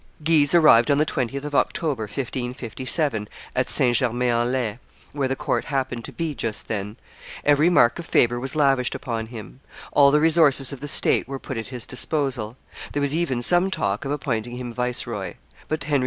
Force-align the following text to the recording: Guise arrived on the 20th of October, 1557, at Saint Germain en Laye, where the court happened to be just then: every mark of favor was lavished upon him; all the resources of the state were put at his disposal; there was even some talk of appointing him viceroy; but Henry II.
Guise 0.23 0.55
arrived 0.55 0.89
on 0.89 0.97
the 0.97 1.05
20th 1.05 1.43
of 1.43 1.53
October, 1.53 2.05
1557, 2.05 3.29
at 3.55 3.69
Saint 3.69 3.95
Germain 3.97 4.31
en 4.31 4.51
Laye, 4.51 4.79
where 5.11 5.27
the 5.27 5.35
court 5.35 5.65
happened 5.65 6.03
to 6.03 6.11
be 6.11 6.33
just 6.33 6.67
then: 6.67 6.97
every 7.45 7.69
mark 7.69 7.99
of 7.99 8.05
favor 8.07 8.39
was 8.39 8.55
lavished 8.55 8.95
upon 8.95 9.27
him; 9.27 9.59
all 9.91 10.09
the 10.09 10.19
resources 10.19 10.73
of 10.73 10.79
the 10.79 10.87
state 10.87 11.27
were 11.27 11.37
put 11.37 11.55
at 11.59 11.67
his 11.67 11.85
disposal; 11.85 12.57
there 12.93 13.01
was 13.01 13.13
even 13.15 13.43
some 13.43 13.69
talk 13.69 14.03
of 14.03 14.09
appointing 14.11 14.57
him 14.57 14.73
viceroy; 14.73 15.35
but 15.69 15.83
Henry 15.83 15.99
II. 15.99 15.99